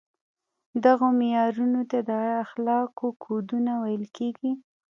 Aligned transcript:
دغو 0.83 1.07
معیارونو 1.19 1.81
ته 1.91 1.99
د 2.09 2.11
اخلاقو 2.43 3.07
کودونه 3.23 3.71
ویل 3.83 4.05
کیږي. 4.17 4.51